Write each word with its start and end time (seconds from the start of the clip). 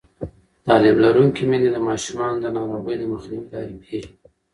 تعلیم 0.65 0.97
لرونکې 1.03 1.43
میندې 1.49 1.69
د 1.71 1.77
ماشومانو 1.87 2.37
د 2.43 2.45
ناروغۍ 2.55 2.95
مخنیوي 3.13 3.47
لارې 3.53 3.75
پېژني. 3.83 4.11